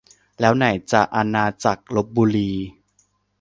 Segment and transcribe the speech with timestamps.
[0.39, 2.51] แล้วไหนจะอาณาจักรลพบุรี